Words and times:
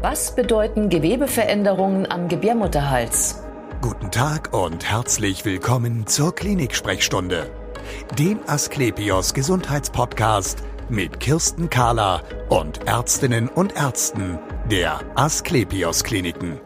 Was 0.00 0.36
bedeuten 0.36 0.90
Gewebeveränderungen 0.90 2.08
am 2.08 2.28
Gebärmutterhals? 2.28 3.42
Guten 3.80 4.12
Tag 4.12 4.54
und 4.54 4.88
herzlich 4.88 5.44
willkommen 5.44 6.06
zur 6.06 6.32
Klinik-Sprechstunde, 6.32 7.50
dem 8.16 8.38
Asklepios 8.46 9.34
Gesundheitspodcast 9.34 10.62
mit 10.88 11.18
Kirsten 11.18 11.68
Kahler 11.68 12.22
und 12.48 12.86
Ärztinnen 12.86 13.48
und 13.48 13.74
Ärzten 13.74 14.38
der 14.70 15.00
Asklepios 15.16 16.04
Kliniken. 16.04 16.60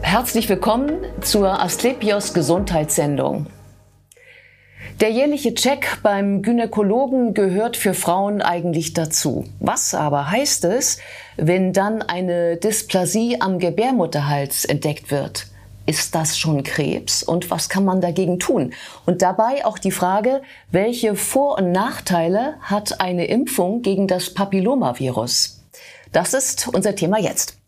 Herzlich 0.00 0.48
willkommen 0.48 1.04
zur 1.20 1.62
Asklepios 1.62 2.34
Gesundheitssendung. 2.34 3.46
Der 5.00 5.10
jährliche 5.10 5.52
Check 5.52 5.98
beim 6.02 6.40
Gynäkologen 6.40 7.34
gehört 7.34 7.76
für 7.76 7.92
Frauen 7.92 8.40
eigentlich 8.40 8.94
dazu. 8.94 9.44
Was 9.60 9.92
aber 9.92 10.30
heißt 10.30 10.64
es, 10.64 10.96
wenn 11.36 11.74
dann 11.74 12.00
eine 12.00 12.56
Dysplasie 12.56 13.36
am 13.38 13.58
Gebärmutterhals 13.58 14.64
entdeckt 14.64 15.10
wird? 15.10 15.48
Ist 15.84 16.14
das 16.14 16.38
schon 16.38 16.62
Krebs 16.62 17.22
und 17.22 17.50
was 17.50 17.68
kann 17.68 17.84
man 17.84 18.00
dagegen 18.00 18.38
tun? 18.38 18.72
Und 19.04 19.20
dabei 19.20 19.66
auch 19.66 19.78
die 19.78 19.90
Frage, 19.90 20.40
welche 20.70 21.14
Vor- 21.14 21.58
und 21.58 21.72
Nachteile 21.72 22.54
hat 22.62 22.98
eine 22.98 23.26
Impfung 23.26 23.82
gegen 23.82 24.08
das 24.08 24.32
Papillomavirus? 24.32 25.62
Das 26.10 26.32
ist 26.32 26.68
unser 26.68 26.94
Thema 26.94 27.18
jetzt. 27.18 27.58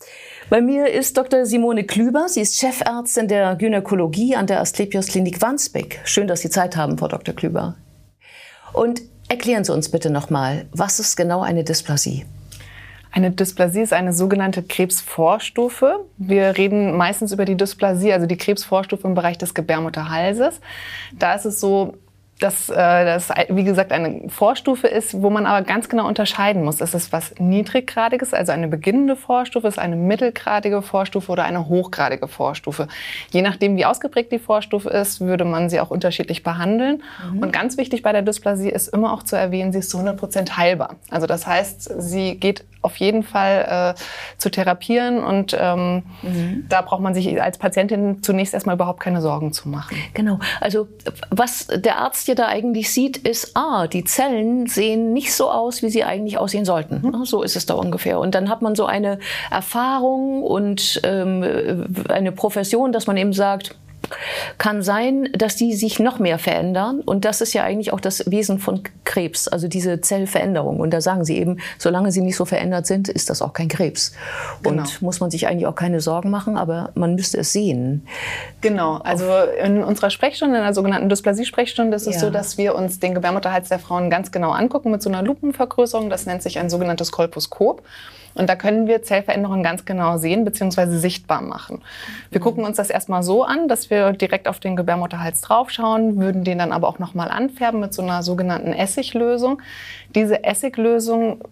Bei 0.49 0.61
mir 0.61 0.91
ist 0.91 1.15
Dr. 1.15 1.45
Simone 1.45 1.83
Klüber. 1.83 2.27
Sie 2.27 2.41
ist 2.41 2.57
Chefärztin 2.59 3.27
der 3.27 3.55
Gynäkologie 3.55 4.35
an 4.35 4.47
der 4.47 4.61
Asklepios 4.61 5.05
Klinik 5.05 5.43
Wandsbek. 5.43 6.01
Schön, 6.05 6.25
dass 6.27 6.41
Sie 6.41 6.49
Zeit 6.49 6.75
haben, 6.75 6.97
Frau 6.97 7.07
Dr. 7.07 7.35
Klüber. 7.35 7.75
Und 8.73 8.99
erklären 9.27 9.63
Sie 9.63 9.71
uns 9.71 9.91
bitte 9.91 10.09
nochmal, 10.09 10.65
was 10.71 10.99
ist 10.99 11.15
genau 11.15 11.41
eine 11.41 11.63
Dysplasie? 11.63 12.25
Eine 13.11 13.29
Dysplasie 13.29 13.81
ist 13.81 13.93
eine 13.93 14.11
sogenannte 14.11 14.63
Krebsvorstufe. 14.63 16.05
Wir 16.17 16.57
reden 16.57 16.97
meistens 16.97 17.31
über 17.31 17.45
die 17.45 17.55
Dysplasie, 17.55 18.11
also 18.11 18.25
die 18.25 18.37
Krebsvorstufe 18.37 19.07
im 19.07 19.13
Bereich 19.13 19.37
des 19.37 19.53
Gebärmutterhalses. 19.53 20.61
Da 21.13 21.35
ist 21.35 21.45
es 21.45 21.59
so, 21.59 21.93
dass 22.39 22.69
äh, 22.69 22.75
das, 22.75 23.29
wie 23.49 23.63
gesagt, 23.63 23.91
eine 23.91 24.29
Vorstufe 24.29 24.87
ist, 24.87 25.21
wo 25.21 25.29
man 25.29 25.45
aber 25.45 25.65
ganz 25.65 25.89
genau 25.89 26.07
unterscheiden 26.07 26.63
muss. 26.63 26.79
Ist 26.79 26.95
es 26.95 27.11
was 27.11 27.35
Niedriggradiges, 27.37 28.33
also 28.33 28.53
eine 28.53 28.67
beginnende 28.67 29.15
Vorstufe, 29.15 29.67
ist 29.67 29.77
eine 29.77 29.97
mittelgradige 29.97 30.81
Vorstufe 30.81 31.31
oder 31.31 31.43
eine 31.43 31.67
hochgradige 31.67 32.27
Vorstufe. 32.27 32.87
Je 33.31 33.41
nachdem, 33.41 33.75
wie 33.75 33.85
ausgeprägt 33.85 34.31
die 34.31 34.39
Vorstufe 34.39 34.89
ist, 34.89 35.19
würde 35.19 35.43
man 35.43 35.69
sie 35.69 35.81
auch 35.81 35.91
unterschiedlich 35.91 36.43
behandeln. 36.43 37.03
Mhm. 37.31 37.39
Und 37.39 37.53
ganz 37.53 37.77
wichtig 37.77 38.03
bei 38.03 38.13
der 38.13 38.21
Dysplasie 38.21 38.69
ist 38.69 38.87
immer 38.87 39.13
auch 39.13 39.23
zu 39.23 39.35
erwähnen, 39.35 39.73
sie 39.73 39.79
ist 39.79 39.89
zu 39.89 39.97
100 39.97 40.17
Prozent 40.17 40.57
heilbar. 40.57 40.95
Also 41.09 41.27
das 41.27 41.45
heißt, 41.45 42.01
sie 42.01 42.39
geht 42.39 42.63
auf 42.81 42.95
jeden 42.97 43.23
Fall 43.23 43.95
äh, 43.97 43.99
zu 44.37 44.49
therapieren 44.49 45.23
und 45.23 45.55
ähm, 45.59 46.03
mhm. 46.21 46.65
da 46.69 46.81
braucht 46.81 47.01
man 47.01 47.13
sich 47.13 47.41
als 47.41 47.57
Patientin 47.57 48.23
zunächst 48.23 48.53
erstmal 48.53 48.75
überhaupt 48.75 49.01
keine 49.01 49.21
Sorgen 49.21 49.51
zu 49.51 49.67
machen. 49.67 49.97
Genau. 50.13 50.39
Also 50.61 50.87
was 51.29 51.67
der 51.67 51.97
Arzt 51.97 52.27
ja 52.27 52.35
da 52.35 52.47
eigentlich 52.47 52.91
sieht, 52.91 53.17
ist, 53.17 53.55
ah, 53.55 53.87
die 53.87 54.05
Zellen 54.05 54.67
sehen 54.67 55.11
nicht 55.13 55.33
so 55.33 55.51
aus, 55.51 55.81
wie 55.81 55.89
sie 55.89 56.03
eigentlich 56.03 56.37
aussehen 56.37 56.65
sollten. 56.65 57.01
Mhm. 57.01 57.25
So 57.25 57.43
ist 57.43 57.55
es 57.55 57.65
da 57.65 57.73
ungefähr. 57.73 58.19
Und 58.19 58.33
dann 58.33 58.49
hat 58.49 58.61
man 58.61 58.75
so 58.75 58.85
eine 58.85 59.19
Erfahrung 59.51 60.43
und 60.43 61.01
ähm, 61.03 61.87
eine 62.09 62.31
Profession, 62.31 62.91
dass 62.91 63.07
man 63.07 63.17
eben 63.17 63.33
sagt, 63.33 63.75
kann 64.57 64.81
sein, 64.81 65.29
dass 65.33 65.55
die 65.55 65.73
sich 65.73 65.99
noch 65.99 66.19
mehr 66.19 66.39
verändern. 66.39 67.01
Und 67.01 67.25
das 67.25 67.41
ist 67.41 67.53
ja 67.53 67.63
eigentlich 67.63 67.93
auch 67.93 67.99
das 67.99 68.29
Wesen 68.29 68.59
von 68.59 68.83
Krebs, 69.05 69.47
also 69.47 69.67
diese 69.67 70.01
Zellveränderung. 70.01 70.79
Und 70.79 70.91
da 70.91 71.01
sagen 71.01 71.25
sie 71.25 71.37
eben, 71.37 71.59
solange 71.77 72.11
sie 72.11 72.21
nicht 72.21 72.35
so 72.35 72.45
verändert 72.45 72.85
sind, 72.85 73.09
ist 73.09 73.29
das 73.29 73.41
auch 73.41 73.53
kein 73.53 73.67
Krebs. 73.67 74.13
Genau. 74.61 74.81
Und 74.81 75.01
muss 75.01 75.19
man 75.19 75.31
sich 75.31 75.47
eigentlich 75.47 75.67
auch 75.67 75.75
keine 75.75 76.01
Sorgen 76.01 76.29
machen, 76.29 76.57
aber 76.57 76.91
man 76.95 77.15
müsste 77.15 77.39
es 77.39 77.51
sehen. 77.51 78.05
Genau, 78.61 78.97
also 78.97 79.25
in 79.63 79.83
unserer 79.83 80.09
Sprechstunde, 80.09 80.57
in 80.57 80.63
der 80.63 80.73
sogenannten 80.73 81.09
Dysplasie-Sprechstunde, 81.09 81.95
ist 81.95 82.07
es 82.07 82.15
ja. 82.15 82.21
so, 82.21 82.29
dass 82.29 82.57
wir 82.57 82.75
uns 82.75 82.99
den 82.99 83.13
Gebärmutterhals 83.13 83.69
der 83.69 83.79
Frauen 83.79 84.09
ganz 84.09 84.31
genau 84.31 84.51
angucken 84.51 84.91
mit 84.91 85.01
so 85.01 85.09
einer 85.09 85.23
Lupenvergrößerung. 85.23 86.09
Das 86.09 86.25
nennt 86.25 86.43
sich 86.43 86.59
ein 86.59 86.69
sogenanntes 86.69 87.11
Kolposkop. 87.11 87.83
Und 88.35 88.49
da 88.49 88.55
können 88.55 88.87
wir 88.87 89.01
Zellveränderungen 89.03 89.63
ganz 89.63 89.85
genau 89.85 90.17
sehen 90.17 90.45
bzw. 90.45 90.97
sichtbar 90.97 91.41
machen. 91.41 91.81
Wir 92.29 92.39
mhm. 92.39 92.43
gucken 92.43 92.65
uns 92.65 92.77
das 92.77 92.89
erstmal 92.89 93.23
so 93.23 93.43
an, 93.43 93.67
dass 93.67 93.89
wir 93.89 94.13
direkt 94.13 94.47
auf 94.47 94.59
den 94.59 94.75
Gebärmutterhals 94.75 95.41
draufschauen, 95.41 96.17
würden 96.17 96.43
den 96.43 96.59
dann 96.59 96.71
aber 96.71 96.87
auch 96.87 96.99
nochmal 96.99 97.29
anfärben 97.29 97.79
mit 97.79 97.93
so 97.93 98.01
einer 98.01 98.23
sogenannten 98.23 98.73
Essiglösung. 98.73 99.61
Diese 100.15 100.43
Essiglösung 100.43 101.43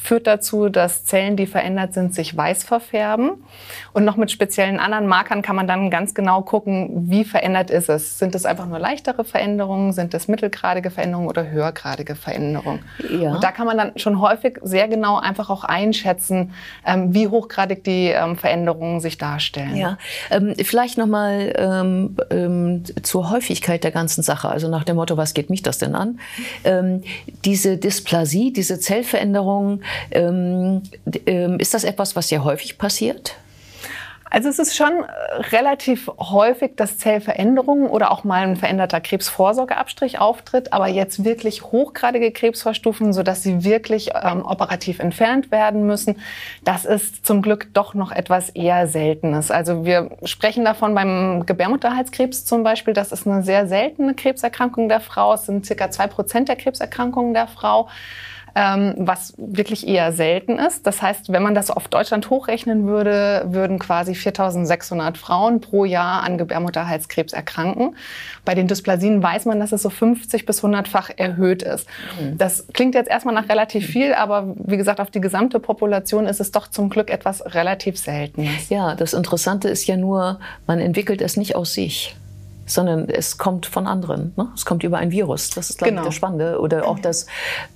führt 0.00 0.26
dazu, 0.26 0.68
dass 0.68 1.04
Zellen, 1.04 1.36
die 1.36 1.46
verändert 1.46 1.94
sind, 1.94 2.14
sich 2.14 2.36
weiß 2.36 2.62
verfärben. 2.62 3.44
Und 3.92 4.04
noch 4.04 4.16
mit 4.16 4.30
speziellen 4.30 4.78
anderen 4.78 5.08
Markern 5.08 5.42
kann 5.42 5.56
man 5.56 5.66
dann 5.66 5.90
ganz 5.90 6.14
genau 6.14 6.42
gucken, 6.42 7.10
wie 7.10 7.24
verändert 7.24 7.70
ist 7.70 7.88
es. 7.88 8.18
Sind 8.18 8.34
es 8.34 8.46
einfach 8.46 8.66
nur 8.66 8.78
leichtere 8.78 9.24
Veränderungen? 9.24 9.92
Sind 9.92 10.14
es 10.14 10.28
mittelgradige 10.28 10.90
Veränderungen 10.90 11.28
oder 11.28 11.50
höhergradige 11.50 12.14
Veränderungen? 12.14 12.84
Ja. 13.10 13.34
Und 13.34 13.42
da 13.42 13.50
kann 13.50 13.66
man 13.66 13.78
dann 13.78 13.98
schon 13.98 14.20
häufig 14.20 14.58
sehr 14.62 14.86
genau 14.86 15.18
einfach 15.18 15.50
auch 15.50 15.64
einschätzen, 15.64 16.23
ähm, 16.30 17.14
wie 17.14 17.28
hochgradig 17.28 17.84
die 17.84 18.08
ähm, 18.08 18.36
Veränderungen 18.36 19.00
sich 19.00 19.18
darstellen. 19.18 19.76
Ja, 19.76 19.98
ähm, 20.30 20.54
vielleicht 20.62 20.98
nochmal 20.98 21.52
ähm, 21.56 22.84
zur 23.02 23.30
Häufigkeit 23.30 23.84
der 23.84 23.90
ganzen 23.90 24.22
Sache. 24.22 24.48
Also 24.48 24.68
nach 24.68 24.84
dem 24.84 24.96
Motto, 24.96 25.16
was 25.16 25.34
geht 25.34 25.50
mich 25.50 25.62
das 25.62 25.78
denn 25.78 25.94
an? 25.94 26.20
Diese 27.44 27.76
Dysplasie, 27.76 28.52
diese 28.52 28.78
Zellveränderung, 28.78 29.80
ist 30.10 31.74
das 31.74 31.84
etwas, 31.84 32.16
was 32.16 32.28
sehr 32.28 32.44
häufig 32.44 32.78
passiert? 32.78 33.36
Also 34.34 34.48
es 34.48 34.58
ist 34.58 34.74
schon 34.74 35.04
äh, 35.04 35.36
relativ 35.52 36.10
häufig, 36.18 36.72
dass 36.74 36.98
Zellveränderungen 36.98 37.86
oder 37.86 38.10
auch 38.10 38.24
mal 38.24 38.42
ein 38.42 38.56
veränderter 38.56 39.00
Krebsvorsorgeabstrich 39.00 40.18
auftritt, 40.18 40.72
aber 40.72 40.88
jetzt 40.88 41.24
wirklich 41.24 41.62
hochgradige 41.62 42.32
Krebsvorstufen, 42.32 43.12
sodass 43.12 43.44
sie 43.44 43.62
wirklich 43.62 44.10
ähm, 44.20 44.44
operativ 44.44 44.98
entfernt 44.98 45.52
werden 45.52 45.86
müssen, 45.86 46.16
das 46.64 46.84
ist 46.84 47.24
zum 47.24 47.42
Glück 47.42 47.72
doch 47.74 47.94
noch 47.94 48.10
etwas 48.10 48.50
eher 48.50 48.88
Seltenes. 48.88 49.52
Also 49.52 49.84
wir 49.84 50.10
sprechen 50.24 50.64
davon 50.64 50.96
beim 50.96 51.46
Gebärmutterhalskrebs 51.46 52.44
zum 52.44 52.64
Beispiel, 52.64 52.92
das 52.92 53.12
ist 53.12 53.28
eine 53.28 53.44
sehr 53.44 53.68
seltene 53.68 54.14
Krebserkrankung 54.14 54.88
der 54.88 54.98
Frau. 54.98 55.34
Es 55.34 55.46
sind 55.46 55.64
circa 55.64 55.92
zwei 55.92 56.08
Prozent 56.08 56.48
der 56.48 56.56
Krebserkrankungen 56.56 57.34
der 57.34 57.46
Frau 57.46 57.88
ähm, 58.54 58.94
was 58.98 59.34
wirklich 59.36 59.86
eher 59.86 60.12
selten 60.12 60.58
ist. 60.58 60.86
Das 60.86 61.02
heißt, 61.02 61.32
wenn 61.32 61.42
man 61.42 61.54
das 61.54 61.70
auf 61.70 61.88
Deutschland 61.88 62.30
hochrechnen 62.30 62.86
würde, 62.86 63.44
würden 63.48 63.78
quasi 63.78 64.12
4.600 64.12 65.16
Frauen 65.16 65.60
pro 65.60 65.84
Jahr 65.84 66.22
an 66.22 66.38
Gebärmutterhalskrebs 66.38 67.32
erkranken. 67.32 67.96
Bei 68.44 68.54
den 68.54 68.68
Dysplasien 68.68 69.22
weiß 69.22 69.46
man, 69.46 69.58
dass 69.58 69.72
es 69.72 69.82
so 69.82 69.90
50 69.90 70.46
bis 70.46 70.62
100-fach 70.62 71.10
erhöht 71.16 71.62
ist. 71.62 71.88
Mhm. 72.20 72.38
Das 72.38 72.66
klingt 72.72 72.94
jetzt 72.94 73.10
erstmal 73.10 73.34
nach 73.34 73.48
relativ 73.48 73.86
viel, 73.86 74.14
aber 74.14 74.54
wie 74.56 74.76
gesagt, 74.76 75.00
auf 75.00 75.10
die 75.10 75.20
gesamte 75.20 75.58
Population 75.58 76.26
ist 76.26 76.40
es 76.40 76.52
doch 76.52 76.68
zum 76.68 76.90
Glück 76.90 77.10
etwas 77.10 77.44
relativ 77.54 77.98
Seltenes. 77.98 78.68
Ja, 78.68 78.94
das 78.94 79.14
Interessante 79.14 79.68
ist 79.68 79.86
ja 79.86 79.96
nur, 79.96 80.38
man 80.66 80.78
entwickelt 80.78 81.20
es 81.22 81.36
nicht 81.36 81.56
aus 81.56 81.74
sich 81.74 82.16
sondern 82.66 83.08
es 83.08 83.38
kommt 83.38 83.66
von 83.66 83.86
anderen. 83.86 84.32
Ne? 84.36 84.48
Es 84.54 84.64
kommt 84.64 84.82
über 84.84 84.98
ein 84.98 85.10
Virus. 85.10 85.50
Das 85.50 85.70
ist, 85.70 85.78
glaube 85.78 85.90
genau. 85.90 86.02
ich, 86.02 86.08
das 86.08 86.14
Spannende. 86.14 86.60
Oder 86.60 86.86
auch 86.86 86.98
das, 86.98 87.26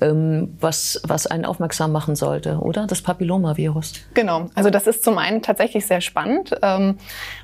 ähm, 0.00 0.56
was, 0.60 1.00
was 1.06 1.26
einen 1.26 1.44
aufmerksam 1.44 1.93
machen 1.93 2.16
sollte, 2.16 2.59
oder? 2.59 2.87
Das 2.87 3.03
Papillomavirus. 3.03 3.94
Genau. 4.15 4.49
Also 4.54 4.71
das 4.71 4.87
ist 4.87 5.04
zum 5.04 5.19
einen 5.19 5.43
tatsächlich 5.43 5.87
sehr 5.87 6.00
spannend, 6.00 6.56
ähm, 6.62 6.99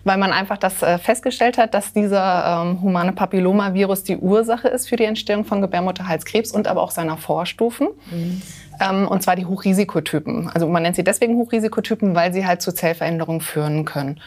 weil 0.04 0.16
man 0.18 0.32
einfach 0.32 0.58
das 0.58 0.82
äh, 0.82 0.98
festgestellt 0.98 1.58
hat, 1.58 1.74
dass 1.74 1.92
dieser 1.92 2.62
ähm, 2.62 2.82
humane 2.82 3.12
Papillomavirus 3.12 4.04
die 4.04 4.16
Ursache 4.16 4.68
ist 4.68 4.88
für 4.88 4.96
die 4.96 5.04
Entstehung 5.04 5.44
von 5.44 5.60
Gebärmutterhalskrebs 5.60 6.52
und 6.52 6.68
aber 6.68 6.82
auch 6.82 6.90
seiner 6.90 7.16
Vorstufen. 7.16 7.88
Mhm. 8.10 8.42
Ähm, 8.80 9.08
und 9.08 9.22
zwar 9.22 9.36
die 9.36 9.46
Hochrisikotypen. 9.46 10.48
Also 10.48 10.66
man 10.68 10.82
nennt 10.82 10.96
sie 10.96 11.04
deswegen 11.04 11.36
Hochrisikotypen, 11.36 12.14
weil 12.14 12.32
sie 12.32 12.46
halt 12.46 12.62
zu 12.62 12.72
Zellveränderungen 12.72 13.40
führen 13.40 13.84
können. 13.84 14.20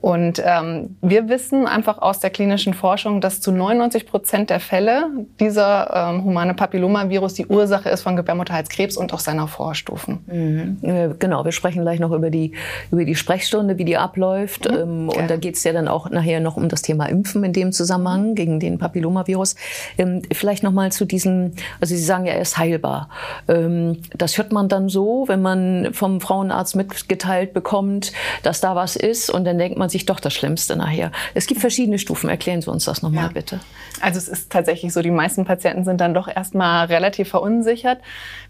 Und 0.00 0.42
ähm, 0.44 0.96
wir 1.00 1.28
wissen 1.28 1.66
einfach 1.66 1.98
aus 1.98 2.20
der 2.20 2.30
klinischen 2.30 2.74
Forschung, 2.74 3.20
dass 3.20 3.40
zu 3.40 3.52
99 3.52 4.06
Prozent 4.06 4.50
der 4.50 4.60
Fälle 4.60 5.04
dieser 5.38 6.10
ähm, 6.10 6.24
humane 6.24 6.54
Papillomavirus 6.54 7.34
die 7.34 7.46
Ursache 7.46 7.88
ist 7.88 8.02
von 8.02 8.16
Gebärmutterhalskrebs 8.16 8.96
und 8.96 9.12
auch 9.12 9.20
seiner 9.20 9.48
Vorstufen. 9.48 10.20
Mhm. 10.26 11.16
Genau, 11.18 11.44
wir 11.44 11.52
sprechen 11.52 11.82
gleich 11.82 12.00
noch 12.00 12.12
über 12.12 12.30
die, 12.30 12.52
über 12.90 13.04
die 13.04 13.14
Sprechstunde, 13.14 13.78
wie 13.78 13.84
die 13.84 13.96
abläuft. 13.96 14.70
Mhm. 14.70 14.76
Ähm, 14.76 15.08
und 15.08 15.30
da 15.30 15.36
geht 15.36 15.56
es 15.56 15.64
ja 15.64 15.72
dann 15.72 15.88
auch 15.88 16.10
nachher 16.10 16.40
noch 16.40 16.56
um 16.56 16.68
das 16.68 16.82
Thema 16.82 17.06
Impfen 17.06 17.44
in 17.44 17.52
dem 17.52 17.72
Zusammenhang 17.72 18.34
gegen 18.34 18.60
den 18.60 18.78
Papillomavirus. 18.78 19.56
Ähm, 19.98 20.22
vielleicht 20.32 20.62
noch 20.62 20.72
mal 20.72 20.92
zu 20.92 21.04
diesem, 21.04 21.52
also 21.80 21.94
Sie 21.94 22.02
sagen 22.02 22.26
ja, 22.26 22.32
er 22.32 22.42
ist 22.42 22.58
heilbar. 22.58 23.08
Ähm, 23.48 23.98
das 24.16 24.38
hört 24.38 24.52
man 24.52 24.68
dann 24.68 24.88
so, 24.88 25.24
wenn 25.28 25.42
man 25.42 25.90
vom 25.92 26.20
Frauenarzt 26.20 26.76
mitgeteilt 26.76 27.52
bekommt, 27.52 28.12
dass 28.42 28.60
da 28.60 28.74
was 28.74 28.96
ist 28.96 29.30
und 29.30 29.44
dann 29.44 29.58
denkt 29.58 29.78
man 29.78 29.81
sich 29.90 30.06
doch 30.06 30.20
das 30.20 30.32
Schlimmste 30.34 30.76
nachher. 30.76 31.12
Es 31.34 31.46
gibt 31.46 31.60
verschiedene 31.60 31.98
Stufen. 31.98 32.28
Erklären 32.30 32.62
Sie 32.62 32.70
uns 32.70 32.84
das 32.84 33.02
nochmal 33.02 33.24
Ja. 33.24 33.30
bitte. 33.32 33.60
Also 34.00 34.18
es 34.18 34.28
ist 34.28 34.50
tatsächlich 34.50 34.92
so, 34.92 35.02
die 35.02 35.10
meisten 35.10 35.44
Patienten 35.44 35.84
sind 35.84 36.00
dann 36.00 36.14
doch 36.14 36.28
erstmal 36.28 36.86
relativ 36.86 37.28
verunsichert. 37.28 38.00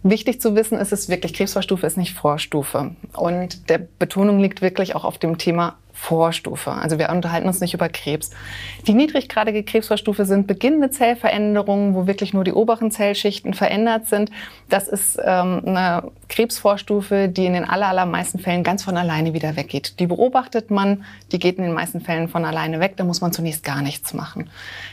Wichtig 0.03 0.41
zu 0.41 0.55
wissen 0.57 0.79
ist 0.79 0.93
es 0.93 1.09
wirklich, 1.09 1.35
Krebsvorstufe 1.35 1.87
ist 1.87 1.97
nicht 1.97 2.15
Vorstufe. 2.15 2.95
Und 3.15 3.69
der 3.69 3.79
Betonung 3.79 4.41
liegt 4.41 4.63
wirklich 4.63 4.95
auch 4.95 5.05
auf 5.05 5.19
dem 5.19 5.39
Thema 5.39 5.77
Vorstufe. 5.95 6.73
Also 6.73 6.99
wir 6.99 7.11
unterhalten 7.11 7.47
uns 7.47 7.61
nicht 7.61 7.75
über 7.75 7.89
Krebs. 7.89 8.31
Die 8.89 8.95
niedriggradige 8.95 9.63
Krebsvorstufe 9.63 10.25
sind 10.25 10.47
beginnende 10.49 10.91
Zellveränderungen, 10.91 11.95
wo 11.95 12.07
wirklich 12.09 12.35
nur 12.35 12.43
die 12.43 12.53
oberen 12.53 12.91
Zellschichten 12.91 13.55
verändert 13.55 14.09
sind. 14.09 14.31
Das 14.69 14.89
ist 14.89 15.19
ähm, 15.23 15.63
eine 15.65 16.11
Krebsvorstufe, 16.33 17.29
die 17.29 17.45
in 17.45 17.53
den 17.53 17.69
aller, 17.69 17.89
allermeisten 17.89 18.39
Fällen 18.39 18.63
ganz 18.63 18.83
von 18.83 18.97
alleine 18.97 19.35
wieder 19.35 19.55
weggeht. 19.55 20.01
Die 20.01 20.07
beobachtet 20.07 20.71
man, 20.71 21.05
die 21.31 21.39
geht 21.39 21.59
in 21.59 21.65
den 21.65 21.75
meisten 21.75 22.01
Fällen 22.01 22.27
von 22.29 22.47
alleine 22.47 22.81
weg, 22.81 22.95
da 22.97 23.05
muss 23.05 23.21
man 23.21 23.33
zunächst 23.33 23.63
gar 23.65 23.83
nichts 23.83 24.15
machen. 24.15 24.49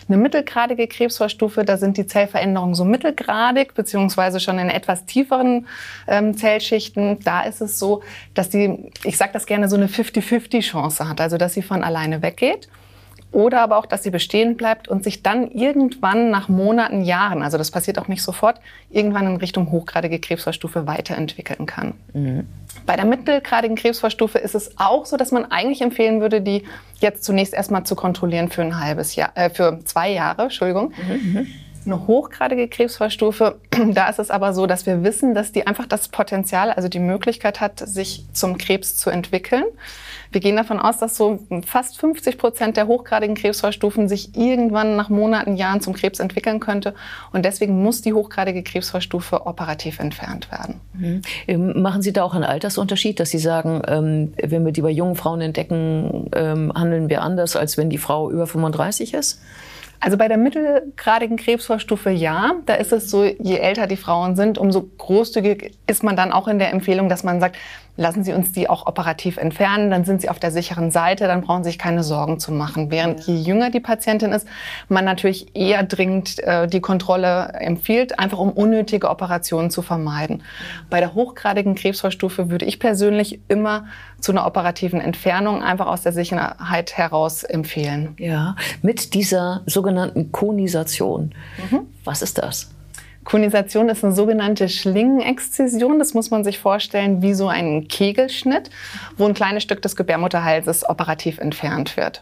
Eine 0.09 0.17
mittelgradige 0.17 0.85
Krebsvorstufe, 0.87 1.63
da 1.63 1.77
sind 1.77 1.95
die 1.95 2.05
Zellveränderungen 2.05 2.75
so 2.75 2.83
mittelgradig, 2.83 3.73
beziehungsweise 3.73 4.41
schon 4.41 4.59
in 4.59 4.69
etwas 4.69 5.05
tieferen 5.05 5.67
ähm, 6.09 6.35
Zellschichten. 6.35 7.19
Da 7.21 7.43
ist 7.43 7.61
es 7.61 7.79
so, 7.79 8.03
dass 8.33 8.49
die, 8.49 8.91
ich 9.05 9.17
sage 9.17 9.31
das 9.31 9.45
gerne, 9.45 9.69
so 9.69 9.77
eine 9.77 9.87
50-50-Chance 9.87 11.07
hat, 11.07 11.21
also 11.21 11.37
dass 11.37 11.53
sie 11.53 11.61
von 11.61 11.85
alleine 11.85 12.21
weggeht. 12.21 12.67
Oder 13.31 13.61
aber 13.61 13.77
auch, 13.77 13.85
dass 13.85 14.01
sie 14.01 14.09
bestehen 14.09 14.57
bleibt 14.57 14.87
und 14.87 15.03
sich 15.03 15.21
dann 15.21 15.51
irgendwann 15.51 16.31
nach 16.31 16.49
Monaten, 16.49 17.03
Jahren, 17.03 17.43
also 17.43 17.59
das 17.59 17.69
passiert 17.69 17.99
auch 17.99 18.07
nicht 18.07 18.23
sofort, 18.23 18.59
irgendwann 18.89 19.27
in 19.27 19.35
Richtung 19.35 19.71
hochgradige 19.71 20.19
Krebsvorstufe 20.19 20.87
weiterentwickeln 20.87 21.67
kann. 21.67 21.93
Bei 22.87 22.95
der 22.95 23.05
mittelgradigen 23.05 23.75
Krebsvorstufe 23.75 24.39
ist 24.39 24.55
es 24.55 24.79
auch 24.79 25.05
so, 25.05 25.15
dass 25.15 25.31
man 25.31 25.45
eigentlich 25.45 25.81
empfehlen 25.81 26.21
würde, 26.21 26.41
die 26.41 26.63
jetzt 27.01 27.23
zunächst 27.23 27.53
erstmal 27.53 27.83
zu 27.83 27.95
kontrollieren 27.95 28.49
für 28.49 28.63
ein 28.63 28.79
halbes 28.79 29.15
Jahr, 29.15 29.31
äh, 29.35 29.51
für 29.51 29.79
zwei 29.85 30.11
Jahre, 30.11 30.43
Entschuldigung. 30.43 30.93
Eine 31.85 32.07
hochgradige 32.07 32.67
Krebsvorstufe, 32.67 33.59
da 33.93 34.09
ist 34.09 34.17
es 34.17 34.31
aber 34.31 34.53
so, 34.53 34.65
dass 34.65 34.87
wir 34.87 35.03
wissen, 35.03 35.35
dass 35.35 35.51
die 35.51 35.67
einfach 35.67 35.85
das 35.85 36.07
Potenzial, 36.07 36.71
also 36.71 36.89
die 36.89 36.99
Möglichkeit 36.99 37.61
hat, 37.61 37.79
sich 37.79 38.25
zum 38.33 38.57
Krebs 38.57 38.97
zu 38.97 39.11
entwickeln. 39.11 39.65
Wir 40.31 40.41
gehen 40.41 40.55
davon 40.55 40.79
aus, 40.79 40.99
dass 40.99 41.17
so 41.17 41.39
fast 41.65 41.99
50 41.99 42.37
Prozent 42.37 42.77
der 42.77 42.87
hochgradigen 42.87 43.35
Krebsvorstufen 43.35 44.07
sich 44.07 44.37
irgendwann 44.37 44.95
nach 44.95 45.09
Monaten, 45.09 45.55
Jahren 45.55 45.81
zum 45.81 45.93
Krebs 45.93 46.19
entwickeln 46.19 46.59
könnte. 46.59 46.93
Und 47.33 47.45
deswegen 47.45 47.81
muss 47.81 48.01
die 48.01 48.13
hochgradige 48.13 48.61
Krebsvorstufe 48.61 49.45
operativ 49.45 49.99
entfernt 49.99 50.51
werden. 50.51 50.81
Ähm, 51.47 51.81
Machen 51.81 52.01
Sie 52.01 52.13
da 52.13 52.23
auch 52.23 52.35
einen 52.35 52.43
Altersunterschied, 52.43 53.19
dass 53.19 53.31
Sie 53.31 53.39
sagen, 53.39 53.81
ähm, 53.87 54.33
wenn 54.41 54.65
wir 54.65 54.71
die 54.71 54.81
bei 54.81 54.91
jungen 54.91 55.15
Frauen 55.15 55.41
entdecken, 55.41 56.29
ähm, 56.35 56.71
handeln 56.75 57.09
wir 57.09 57.21
anders, 57.21 57.55
als 57.55 57.77
wenn 57.77 57.89
die 57.89 57.97
Frau 57.97 58.29
über 58.29 58.45
35 58.45 59.13
ist? 59.13 59.41
Also 59.99 60.17
bei 60.17 60.27
der 60.27 60.37
mittelgradigen 60.37 61.37
Krebsvorstufe 61.37 62.09
ja. 62.09 62.53
Da 62.65 62.75
ist 62.75 62.93
es 62.93 63.09
so, 63.09 63.23
je 63.23 63.57
älter 63.57 63.87
die 63.87 63.97
Frauen 63.97 64.35
sind, 64.35 64.57
umso 64.57 64.83
großzügig 64.97 65.73
ist 65.87 66.03
man 66.03 66.15
dann 66.15 66.31
auch 66.31 66.47
in 66.47 66.59
der 66.59 66.71
Empfehlung, 66.71 67.09
dass 67.09 67.23
man 67.23 67.39
sagt, 67.39 67.57
lassen 67.97 68.23
Sie 68.23 68.31
uns 68.31 68.53
die 68.53 68.69
auch 68.69 68.87
operativ 68.87 69.35
entfernen, 69.35 69.91
dann 69.91 70.05
sind 70.05 70.21
Sie 70.21 70.29
auf 70.29 70.39
der 70.39 70.51
sicheren 70.51 70.89
Seite, 70.89 71.27
dann 71.27 71.41
brauchen 71.41 71.65
Sie 71.65 71.71
sich 71.71 71.77
keine 71.77 72.01
Sorgen 72.01 72.39
zu 72.39 72.53
machen. 72.53 72.91
Während 72.91 73.19
je 73.27 73.35
jünger 73.35 73.71
die 73.71 73.81
Patientin 73.81 74.31
ist, 74.31 74.47
man 74.87 75.03
natürlich 75.03 75.53
eher 75.53 75.83
dringend 75.83 76.39
äh, 76.39 76.67
die 76.67 76.79
Kontrolle 76.79 77.51
empfiehlt, 77.59 78.17
einfach 78.17 78.39
um 78.39 78.51
unnötige 78.51 79.09
Operationen 79.09 79.69
zu 79.69 79.81
vermeiden. 79.81 80.43
Bei 80.89 81.01
der 81.01 81.13
hochgradigen 81.13 81.75
Krebsvorstufe 81.75 82.49
würde 82.49 82.63
ich 82.63 82.79
persönlich 82.79 83.41
immer 83.49 83.87
zu 84.21 84.31
einer 84.31 84.45
operativen 84.45 85.01
Entfernung 85.01 85.61
einfach 85.61 85.87
aus 85.87 86.01
der 86.01 86.13
Sicherheit 86.13 86.97
heraus 86.97 87.43
empfehlen. 87.43 88.15
Ja, 88.17 88.55
mit 88.81 89.13
dieser 89.13 89.61
sogenannten 89.65 89.88
Konisation. 90.31 91.33
Was 92.03 92.21
ist 92.21 92.37
das? 92.37 92.69
Konisation 93.29 93.89
ist 93.89 94.03
eine 94.03 94.13
sogenannte 94.13 94.69
Schlingenexzision. 94.69 95.99
Das 95.99 96.15
muss 96.15 96.31
man 96.31 96.43
sich 96.43 96.57
vorstellen 96.57 97.21
wie 97.21 97.35
so 97.35 97.47
ein 97.47 97.87
Kegelschnitt, 97.87 98.71
wo 99.17 99.25
ein 99.25 99.35
kleines 99.35 99.61
Stück 99.61 99.83
des 99.83 99.95
Gebärmutterhalses 99.95 100.89
operativ 100.89 101.37
entfernt 101.37 101.95
wird. 101.95 102.21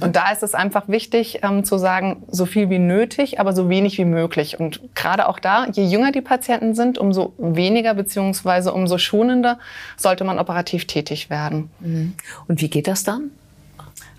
Und 0.00 0.16
da 0.16 0.32
ist 0.32 0.42
es 0.42 0.54
einfach 0.54 0.88
wichtig 0.88 1.40
ähm, 1.42 1.64
zu 1.64 1.78
sagen, 1.78 2.24
so 2.28 2.44
viel 2.44 2.70
wie 2.70 2.80
nötig, 2.80 3.38
aber 3.38 3.52
so 3.52 3.68
wenig 3.68 3.98
wie 3.98 4.04
möglich. 4.04 4.58
Und 4.58 4.80
gerade 4.94 5.28
auch 5.28 5.38
da, 5.38 5.66
je 5.72 5.84
jünger 5.84 6.12
die 6.12 6.20
Patienten 6.20 6.74
sind, 6.74 6.98
umso 6.98 7.34
weniger 7.38 7.94
beziehungsweise 7.94 8.72
umso 8.72 8.98
schonender 8.98 9.58
sollte 9.96 10.24
man 10.24 10.38
operativ 10.38 10.86
tätig 10.86 11.30
werden. 11.30 11.70
Und 12.48 12.60
wie 12.60 12.68
geht 12.68 12.88
das 12.88 13.04
dann? 13.04 13.30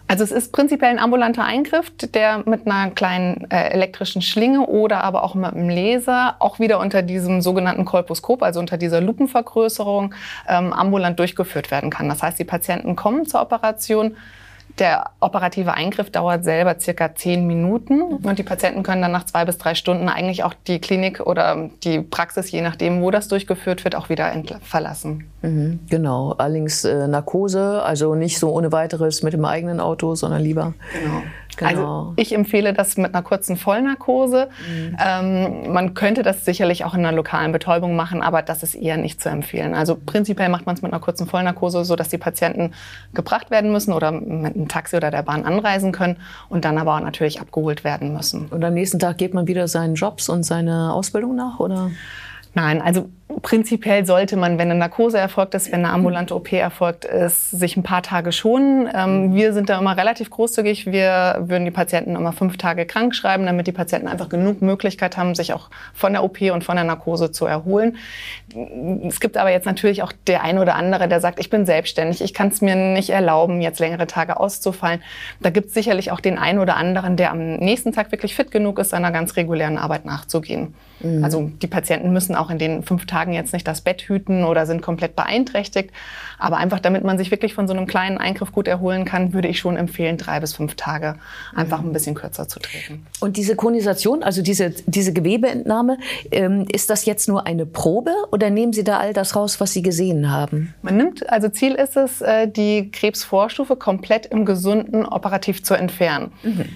Also 0.09 0.23
es 0.23 0.31
ist 0.31 0.51
prinzipiell 0.53 0.89
ein 0.89 0.97
ambulanter 0.97 1.43
Eingriff, 1.43 1.91
der 2.15 2.41
mit 2.47 2.65
einer 2.65 2.89
kleinen 2.89 3.45
äh, 3.51 3.69
elektrischen 3.69 4.23
Schlinge 4.23 4.65
oder 4.65 5.03
aber 5.03 5.21
auch 5.23 5.35
mit 5.35 5.53
einem 5.53 5.69
Laser 5.69 6.35
auch 6.39 6.57
wieder 6.57 6.79
unter 6.79 7.03
diesem 7.03 7.41
sogenannten 7.41 7.85
Kolposkop, 7.85 8.41
also 8.41 8.59
unter 8.59 8.77
dieser 8.77 9.01
Lupenvergrößerung, 9.01 10.15
ähm, 10.47 10.73
ambulant 10.73 11.19
durchgeführt 11.19 11.69
werden 11.69 11.91
kann. 11.91 12.09
Das 12.09 12.23
heißt, 12.23 12.39
die 12.39 12.43
Patienten 12.43 12.95
kommen 12.95 13.27
zur 13.27 13.39
Operation. 13.39 14.17
Der 14.79 15.11
operative 15.19 15.73
Eingriff 15.73 16.09
dauert 16.09 16.45
selber 16.45 16.79
circa 16.79 17.13
zehn 17.13 17.45
Minuten 17.45 18.01
und 18.01 18.39
die 18.39 18.43
Patienten 18.43 18.81
können 18.81 19.01
dann 19.01 19.11
nach 19.11 19.25
zwei 19.25 19.43
bis 19.43 19.57
drei 19.57 19.75
Stunden 19.75 20.07
eigentlich 20.07 20.43
auch 20.43 20.53
die 20.67 20.79
Klinik 20.79 21.19
oder 21.19 21.69
die 21.83 21.99
Praxis, 21.99 22.49
je 22.51 22.61
nachdem, 22.61 23.01
wo 23.01 23.11
das 23.11 23.27
durchgeführt 23.27 23.83
wird, 23.83 23.95
auch 23.95 24.07
wieder 24.07 24.31
verlassen. 24.61 25.29
Mhm, 25.41 25.79
genau, 25.89 26.31
allerdings 26.37 26.85
äh, 26.85 27.07
Narkose, 27.07 27.83
also 27.83 28.15
nicht 28.15 28.39
so 28.39 28.51
ohne 28.51 28.71
weiteres 28.71 29.21
mit 29.21 29.33
dem 29.33 29.45
eigenen 29.45 29.81
Auto, 29.81 30.15
sondern 30.15 30.41
lieber. 30.41 30.73
Genau. 30.93 31.21
Genau. 31.59 31.69
Also 31.69 32.13
ich 32.15 32.33
empfehle 32.33 32.73
das 32.73 32.95
mit 32.97 33.13
einer 33.13 33.23
kurzen 33.23 33.57
Vollnarkose. 33.57 34.49
Ähm, 35.03 35.73
man 35.73 35.93
könnte 35.93 36.23
das 36.23 36.45
sicherlich 36.45 36.85
auch 36.85 36.93
in 36.93 37.01
einer 37.01 37.11
lokalen 37.11 37.51
Betäubung 37.51 37.95
machen, 37.95 38.21
aber 38.21 38.41
das 38.41 38.63
ist 38.63 38.75
eher 38.75 38.97
nicht 38.97 39.21
zu 39.21 39.29
empfehlen. 39.29 39.75
Also 39.75 39.95
prinzipiell 39.95 40.49
macht 40.49 40.65
man 40.65 40.75
es 40.75 40.81
mit 40.81 40.93
einer 40.93 41.01
kurzen 41.01 41.27
Vollnarkose, 41.27 41.83
so 41.83 41.95
dass 41.95 42.09
die 42.09 42.17
Patienten 42.17 42.71
gebracht 43.13 43.51
werden 43.51 43.71
müssen 43.71 43.93
oder 43.93 44.11
mit 44.11 44.55
einem 44.55 44.67
Taxi 44.69 44.95
oder 44.95 45.11
der 45.11 45.23
Bahn 45.23 45.45
anreisen 45.45 45.91
können 45.91 46.17
und 46.47 46.63
dann 46.63 46.77
aber 46.77 46.95
auch 46.95 47.01
natürlich 47.01 47.41
abgeholt 47.41 47.83
werden 47.83 48.13
müssen. 48.13 48.47
Und 48.47 48.63
am 48.63 48.73
nächsten 48.73 48.99
Tag 48.99 49.17
geht 49.17 49.33
man 49.33 49.47
wieder 49.47 49.67
seinen 49.67 49.95
Jobs 49.95 50.29
und 50.29 50.43
seine 50.43 50.93
Ausbildung 50.93 51.35
nach, 51.35 51.59
oder? 51.59 51.91
Nein, 52.59 52.81
also 52.81 53.09
prinzipiell 53.41 54.05
sollte 54.05 54.35
man, 54.35 54.57
wenn 54.57 54.69
eine 54.69 54.77
Narkose 54.77 55.17
erfolgt 55.17 55.53
ist, 55.53 55.71
wenn 55.71 55.85
eine 55.85 55.93
ambulante 55.93 56.35
OP 56.35 56.51
erfolgt 56.51 57.05
ist, 57.05 57.51
sich 57.51 57.77
ein 57.77 57.83
paar 57.83 58.03
Tage 58.03 58.33
schonen. 58.33 58.89
Ähm, 58.93 59.33
wir 59.33 59.53
sind 59.53 59.69
da 59.69 59.79
immer 59.79 59.95
relativ 59.95 60.29
großzügig. 60.29 60.87
Wir 60.87 61.37
würden 61.47 61.63
die 61.63 61.71
Patienten 61.71 62.17
immer 62.17 62.33
fünf 62.33 62.57
Tage 62.57 62.85
krank 62.85 63.15
schreiben, 63.15 63.45
damit 63.45 63.67
die 63.67 63.71
Patienten 63.71 64.09
einfach 64.09 64.27
genug 64.27 64.61
Möglichkeit 64.61 65.15
haben, 65.15 65.35
sich 65.35 65.53
auch 65.53 65.69
von 65.93 66.11
der 66.11 66.21
OP 66.21 66.41
und 66.41 66.65
von 66.65 66.75
der 66.75 66.83
Narkose 66.83 67.31
zu 67.31 67.45
erholen. 67.45 67.95
Es 69.07 69.21
gibt 69.21 69.37
aber 69.37 69.51
jetzt 69.51 69.65
natürlich 69.65 70.03
auch 70.03 70.11
der 70.27 70.43
ein 70.43 70.57
oder 70.57 70.75
andere, 70.75 71.07
der 71.07 71.21
sagt, 71.21 71.39
ich 71.39 71.49
bin 71.49 71.65
selbstständig, 71.65 72.21
ich 72.21 72.33
kann 72.33 72.49
es 72.49 72.59
mir 72.59 72.75
nicht 72.75 73.11
erlauben, 73.11 73.61
jetzt 73.61 73.79
längere 73.79 74.07
Tage 74.07 74.37
auszufallen. 74.37 75.01
Da 75.39 75.49
gibt 75.49 75.67
es 75.67 75.73
sicherlich 75.73 76.11
auch 76.11 76.19
den 76.19 76.37
einen 76.37 76.59
oder 76.59 76.75
anderen, 76.75 77.15
der 77.15 77.31
am 77.31 77.55
nächsten 77.55 77.93
Tag 77.93 78.11
wirklich 78.11 78.35
fit 78.35 78.51
genug 78.51 78.79
ist, 78.79 78.89
seiner 78.89 79.11
ganz 79.11 79.37
regulären 79.37 79.77
Arbeit 79.77 80.03
nachzugehen. 80.03 80.73
Also 81.21 81.49
die 81.61 81.67
Patienten 81.67 82.11
müssen 82.11 82.35
auch 82.35 82.48
in 82.49 82.59
den 82.59 82.83
fünf 82.83 83.05
Tagen 83.05 83.33
jetzt 83.33 83.53
nicht 83.53 83.67
das 83.67 83.81
Bett 83.81 84.01
hüten 84.01 84.43
oder 84.43 84.65
sind 84.65 84.81
komplett 84.81 85.15
beeinträchtigt. 85.15 85.91
Aber 86.37 86.57
einfach, 86.57 86.79
damit 86.79 87.03
man 87.03 87.17
sich 87.17 87.31
wirklich 87.31 87.53
von 87.53 87.67
so 87.67 87.73
einem 87.73 87.87
kleinen 87.87 88.17
Eingriff 88.17 88.51
gut 88.51 88.67
erholen 88.67 89.05
kann, 89.05 89.33
würde 89.33 89.47
ich 89.47 89.59
schon 89.59 89.75
empfehlen, 89.75 90.17
drei 90.17 90.39
bis 90.39 90.53
fünf 90.53 90.75
Tage 90.75 91.15
einfach 91.53 91.79
ein 91.79 91.91
bisschen 91.91 92.15
kürzer 92.15 92.47
zu 92.47 92.59
treten. 92.59 93.05
Und 93.19 93.37
diese 93.37 93.55
Konisation, 93.55 94.23
also 94.23 94.41
diese, 94.41 94.71
diese 94.85 95.13
Gewebeentnahme, 95.13 95.97
ähm, 96.31 96.65
ist 96.71 96.89
das 96.89 97.05
jetzt 97.05 97.27
nur 97.27 97.45
eine 97.45 97.65
Probe 97.65 98.11
oder 98.31 98.49
nehmen 98.49 98.73
Sie 98.73 98.83
da 98.83 98.99
all 98.99 99.13
das 99.13 99.35
raus, 99.35 99.59
was 99.59 99.73
Sie 99.73 99.81
gesehen 99.81 100.31
haben? 100.31 100.73
Man 100.81 100.97
nimmt, 100.97 101.29
also 101.29 101.49
Ziel 101.49 101.73
ist 101.75 101.97
es, 101.97 102.21
äh, 102.21 102.47
die 102.47 102.89
Krebsvorstufe 102.91 103.75
komplett 103.75 104.25
im 104.27 104.45
Gesunden 104.45 105.05
operativ 105.05 105.63
zu 105.63 105.73
entfernen. 105.73 106.31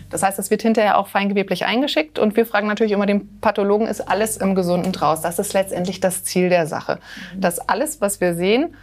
Das 0.10 0.24
heißt, 0.24 0.40
es 0.40 0.52
wird 0.52 0.62
hinterher 0.62 0.98
auch 0.98 1.08
feingeweblich 1.08 1.66
eingeschickt 1.66 2.20
und 2.20 2.36
wir 2.36 2.46
fragen 2.46 2.68
natürlich 2.68 2.94
immer 2.94 3.06
den 3.06 3.40
Pathologen, 3.40 3.88
ist 3.88 4.02
alles 4.02 4.38
im 4.38 4.56
Gesunden 4.56 4.92
draus? 4.92 5.22
Das 5.22 5.40
ist 5.40 5.53
letztendlich 5.54 6.00
das 6.00 6.24
Ziel 6.24 6.50
der 6.50 6.68
Sache. 6.68 7.00
Dass 7.36 7.60
alles, 7.60 8.02
was 8.02 8.22
wir 8.22 8.36
sehen, 8.36 8.76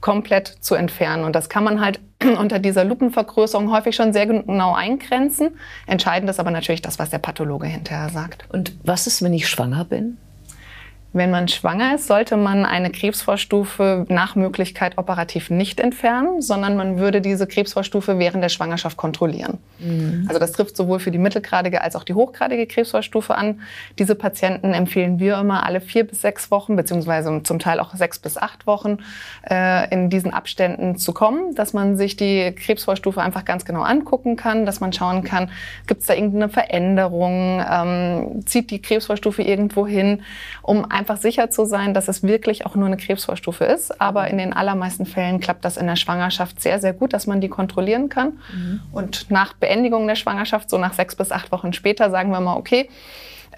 komplett 0.00 0.48
zu 0.60 0.74
entfernen. 0.74 1.24
Und 1.24 1.34
das 1.34 1.48
kann 1.48 1.64
man 1.64 1.80
halt 1.80 1.98
unter 2.38 2.58
dieser 2.58 2.84
Lupenvergrößerung 2.84 3.72
häufig 3.72 3.96
schon 3.96 4.12
sehr 4.12 4.26
genau 4.26 4.74
eingrenzen. 4.74 5.58
Entscheidend 5.86 6.28
ist 6.28 6.40
aber 6.40 6.50
natürlich 6.50 6.82
das, 6.82 6.98
was 6.98 7.10
der 7.10 7.18
Pathologe 7.18 7.66
hinterher 7.66 8.10
sagt. 8.10 8.44
Und 8.52 8.76
was 8.84 9.06
ist, 9.06 9.22
wenn 9.22 9.32
ich 9.32 9.48
schwanger 9.48 9.86
bin? 9.86 10.18
Wenn 11.14 11.30
man 11.30 11.46
schwanger 11.46 11.94
ist, 11.94 12.08
sollte 12.08 12.36
man 12.36 12.66
eine 12.66 12.90
Krebsvorstufe 12.90 14.04
nach 14.08 14.34
Möglichkeit 14.34 14.98
operativ 14.98 15.48
nicht 15.48 15.78
entfernen, 15.78 16.42
sondern 16.42 16.76
man 16.76 16.98
würde 16.98 17.20
diese 17.20 17.46
Krebsvorstufe 17.46 18.18
während 18.18 18.42
der 18.42 18.48
Schwangerschaft 18.48 18.96
kontrollieren. 18.96 19.58
Mhm. 19.78 20.24
Also 20.26 20.40
das 20.40 20.50
trifft 20.50 20.76
sowohl 20.76 20.98
für 20.98 21.12
die 21.12 21.18
mittelgradige 21.18 21.82
als 21.82 21.94
auch 21.94 22.02
die 22.02 22.14
hochgradige 22.14 22.66
Krebsvorstufe 22.66 23.36
an. 23.36 23.60
Diese 23.96 24.16
Patienten 24.16 24.74
empfehlen 24.74 25.20
wir 25.20 25.38
immer 25.38 25.64
alle 25.64 25.80
vier 25.80 26.02
bis 26.02 26.20
sechs 26.20 26.50
Wochen, 26.50 26.74
beziehungsweise 26.74 27.44
zum 27.44 27.60
Teil 27.60 27.78
auch 27.78 27.94
sechs 27.94 28.18
bis 28.18 28.36
acht 28.36 28.66
Wochen 28.66 28.98
äh, 29.48 29.88
in 29.94 30.10
diesen 30.10 30.34
Abständen 30.34 30.96
zu 30.96 31.12
kommen, 31.12 31.54
dass 31.54 31.72
man 31.72 31.96
sich 31.96 32.16
die 32.16 32.50
Krebsvorstufe 32.50 33.22
einfach 33.22 33.44
ganz 33.44 33.64
genau 33.64 33.82
angucken 33.82 34.34
kann, 34.34 34.66
dass 34.66 34.80
man 34.80 34.92
schauen 34.92 35.22
kann, 35.22 35.48
gibt 35.86 36.00
es 36.00 36.08
da 36.08 36.14
irgendeine 36.14 36.48
Veränderung, 36.48 37.64
ähm, 37.70 38.42
zieht 38.46 38.72
die 38.72 38.82
Krebsvorstufe 38.82 39.42
irgendwo 39.42 39.86
hin, 39.86 40.22
um 40.62 40.90
einfach 40.90 41.03
einfach 41.04 41.20
sicher 41.20 41.50
zu 41.50 41.66
sein, 41.66 41.92
dass 41.92 42.08
es 42.08 42.22
wirklich 42.22 42.64
auch 42.64 42.76
nur 42.76 42.86
eine 42.86 42.96
Krebsvorstufe 42.96 43.66
ist. 43.66 44.00
Aber 44.00 44.28
in 44.28 44.38
den 44.38 44.54
allermeisten 44.54 45.04
Fällen 45.04 45.38
klappt 45.38 45.62
das 45.62 45.76
in 45.76 45.86
der 45.86 45.96
Schwangerschaft 45.96 46.62
sehr, 46.62 46.80
sehr 46.80 46.94
gut, 46.94 47.12
dass 47.12 47.26
man 47.26 47.42
die 47.42 47.50
kontrollieren 47.50 48.08
kann. 48.08 48.38
Mhm. 48.54 48.80
Und 48.90 49.30
nach 49.30 49.52
Beendigung 49.52 50.06
der 50.06 50.14
Schwangerschaft, 50.14 50.70
so 50.70 50.78
nach 50.78 50.94
sechs 50.94 51.14
bis 51.14 51.30
acht 51.30 51.52
Wochen 51.52 51.74
später, 51.74 52.08
sagen 52.08 52.30
wir 52.30 52.40
mal, 52.40 52.56
okay, 52.56 52.88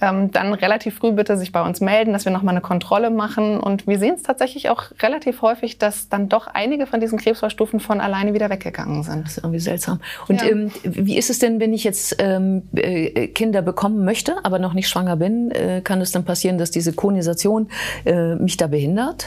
ähm, 0.01 0.31
dann 0.31 0.55
relativ 0.55 0.97
früh 0.97 1.13
bitte 1.13 1.37
sich 1.37 1.53
bei 1.53 1.63
uns 1.63 1.81
melden, 1.81 2.13
dass 2.13 2.25
wir 2.25 2.33
nochmal 2.33 2.55
eine 2.55 2.61
Kontrolle 2.61 3.11
machen. 3.11 3.59
Und 3.59 3.87
wir 3.87 3.99
sehen 3.99 4.15
es 4.15 4.23
tatsächlich 4.23 4.69
auch 4.71 4.85
relativ 5.01 5.43
häufig, 5.43 5.79
dass 5.79 6.09
dann 6.09 6.29
doch 6.29 6.47
einige 6.47 6.87
von 6.87 7.01
diesen 7.01 7.19
Krebsvorstufen 7.19 7.81
von 7.81 8.01
alleine 8.01 8.35
wieder 8.35 8.51
weggegangen 8.51 9.03
sind. 9.03 9.25
Das 9.25 9.37
ist 9.37 9.45
irgendwie 9.45 9.61
seltsam. 9.61 10.01
Und 10.29 10.43
ja. 10.43 10.49
ähm, 10.49 10.71
wie 10.83 11.17
ist 11.17 11.31
es 11.31 11.39
denn, 11.39 11.61
wenn 11.61 11.73
ich 11.73 11.85
jetzt 11.85 12.17
ähm, 12.19 12.63
äh, 12.75 13.29
Kinder 13.29 13.63
bekommen 13.63 14.05
möchte, 14.05 14.37
aber 14.45 14.59
noch 14.59 14.75
nicht 14.75 14.89
schwanger 14.89 15.17
bin? 15.17 15.51
Äh, 15.51 15.81
kann 15.83 16.01
es 16.01 16.13
dann 16.13 16.25
passieren, 16.25 16.59
dass 16.59 16.71
diese 16.71 16.93
Konisation 16.93 17.69
äh, 18.05 18.35
mich 18.35 18.57
da 18.57 18.67
behindert? 18.67 19.27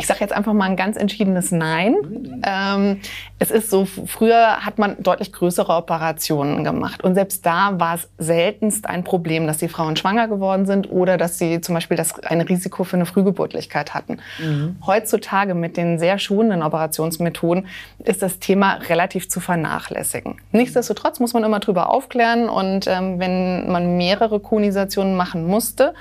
Ich 0.00 0.06
sage 0.06 0.20
jetzt 0.20 0.32
einfach 0.32 0.54
mal 0.54 0.64
ein 0.64 0.76
ganz 0.76 0.96
entschiedenes 0.96 1.52
Nein. 1.52 2.40
Ähm, 2.44 3.00
es 3.38 3.50
ist 3.50 3.68
so, 3.70 3.84
früher 3.84 4.64
hat 4.64 4.78
man 4.78 4.96
deutlich 4.98 5.32
größere 5.32 5.74
Operationen 5.74 6.64
gemacht. 6.64 7.04
Und 7.04 7.14
selbst 7.14 7.44
da 7.44 7.78
war 7.78 7.96
es 7.96 8.08
seltenst 8.16 8.86
ein 8.86 9.04
Problem, 9.04 9.46
dass 9.46 9.58
die 9.58 9.68
Frauen 9.68 9.96
schwanger 9.96 10.26
geworden 10.26 10.64
sind 10.64 10.90
oder 10.90 11.18
dass 11.18 11.38
sie 11.38 11.60
zum 11.60 11.74
Beispiel 11.74 11.98
das, 11.98 12.18
ein 12.20 12.40
Risiko 12.40 12.84
für 12.84 12.96
eine 12.96 13.04
Frühgeburtlichkeit 13.04 13.92
hatten. 13.92 14.18
Mhm. 14.38 14.76
Heutzutage 14.86 15.54
mit 15.54 15.76
den 15.76 15.98
sehr 15.98 16.18
schonenden 16.18 16.62
Operationsmethoden 16.62 17.66
ist 17.98 18.22
das 18.22 18.38
Thema 18.38 18.74
relativ 18.88 19.28
zu 19.28 19.40
vernachlässigen. 19.40 20.36
Nichtsdestotrotz 20.52 21.20
muss 21.20 21.34
man 21.34 21.44
immer 21.44 21.60
drüber 21.60 21.90
aufklären 21.90 22.48
und 22.48 22.86
ähm, 22.86 23.20
wenn 23.20 23.70
man 23.70 23.98
mehrere 23.98 24.40
Konisationen 24.40 25.14
machen 25.14 25.46
musste, 25.46 25.92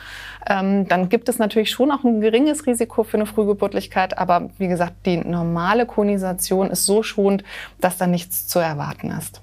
ähm, 0.48 0.88
dann 0.88 1.10
gibt 1.10 1.30
es 1.30 1.38
natürlich 1.38 1.72
schon 1.72 1.92
auch 1.92 2.04
ein 2.04 2.22
geringes 2.22 2.66
Risiko 2.66 3.04
für 3.04 3.18
eine 3.18 3.26
Frühgeburtlichkeit. 3.26 4.18
Aber 4.18 4.50
wie 4.58 4.68
gesagt, 4.68 5.06
die 5.06 5.18
normale 5.18 5.86
Konisation 5.86 6.72
ist 6.72 6.86
so 6.86 7.04
schonend, 7.04 7.44
dass 7.82 7.98
da 7.98 8.08
nichts 8.08 8.48
zu 8.48 8.60
erwarten 8.60 9.12
ist. 9.12 9.42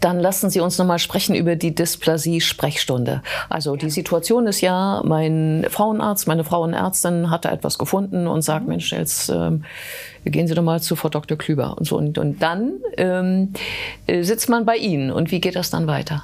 Dann 0.00 0.20
lassen 0.20 0.50
Sie 0.50 0.60
uns 0.60 0.76
noch 0.76 0.84
mal 0.84 0.98
sprechen 0.98 1.34
über 1.34 1.56
die 1.56 1.74
Dysplasie-Sprechstunde. 1.74 3.22
Also 3.48 3.74
die 3.74 3.88
Situation 3.88 4.46
ist 4.46 4.60
ja, 4.60 5.00
mein 5.02 5.64
Frauenarzt, 5.70 6.28
meine 6.28 6.44
Frauenärztin 6.44 7.30
hat 7.30 7.46
da 7.46 7.50
etwas 7.50 7.78
gefunden 7.78 8.26
und 8.26 8.42
sagt, 8.42 8.64
mhm. 8.64 8.68
Mensch, 8.68 8.92
jetzt 8.92 9.30
ähm, 9.30 9.64
gehen 10.26 10.46
Sie 10.46 10.54
doch 10.54 10.62
mal 10.62 10.82
zu 10.82 10.94
Frau 10.94 11.08
Dr. 11.08 11.38
Klüber 11.38 11.78
und 11.78 11.86
so. 11.86 11.96
Und, 11.96 12.18
und 12.18 12.42
dann 12.42 12.72
ähm, 12.98 13.54
äh, 14.06 14.22
sitzt 14.24 14.50
man 14.50 14.66
bei 14.66 14.76
Ihnen. 14.76 15.10
Und 15.10 15.30
wie 15.30 15.40
geht 15.40 15.56
das 15.56 15.70
dann 15.70 15.86
weiter? 15.86 16.22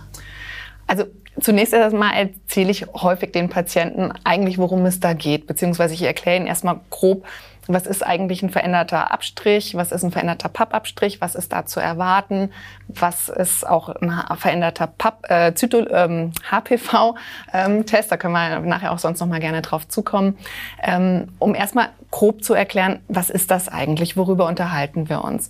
Also 0.86 1.04
Zunächst 1.40 1.73
erstmal 1.73 2.12
erzähle 2.14 2.70
ich 2.70 2.87
häufig 2.94 3.32
den 3.32 3.49
Patienten 3.49 4.12
eigentlich, 4.25 4.59
worum 4.59 4.85
es 4.87 5.00
da 5.00 5.12
geht, 5.12 5.47
beziehungsweise 5.47 5.94
ich 5.94 6.02
erkläre 6.02 6.37
ihnen 6.37 6.47
erstmal 6.47 6.80
grob, 6.90 7.25
was 7.73 7.87
ist 7.87 8.04
eigentlich 8.04 8.42
ein 8.42 8.50
veränderter 8.50 9.12
Abstrich, 9.12 9.75
was 9.75 9.92
ist 9.92 10.02
ein 10.02 10.11
veränderter 10.11 10.49
Pappabstrich, 10.49 11.20
was 11.20 11.35
ist 11.35 11.52
da 11.52 11.66
zu 11.66 11.80
erwarten, 11.80 12.50
was 12.88 13.28
ist 13.28 13.66
auch 13.66 13.88
ein 13.88 14.12
veränderter 14.37 14.87
Papp, 14.87 15.30
äh, 15.30 15.54
Zyto, 15.54 15.87
ähm, 15.88 16.32
HPV-Test, 16.50 17.14
ähm, 17.52 17.85
da 18.09 18.16
können 18.16 18.35
wir 18.35 18.61
nachher 18.61 18.92
auch 18.92 18.99
sonst 18.99 19.20
noch 19.20 19.28
mal 19.28 19.40
gerne 19.40 19.62
drauf 19.62 19.87
zukommen, 19.87 20.37
ähm, 20.82 21.28
um 21.38 21.54
erstmal 21.54 21.90
grob 22.11 22.42
zu 22.42 22.54
erklären, 22.54 23.00
was 23.09 23.30
ist 23.30 23.50
das 23.50 23.68
eigentlich, 23.68 24.16
worüber 24.16 24.47
unterhalten 24.47 25.09
wir 25.09 25.23
uns 25.23 25.49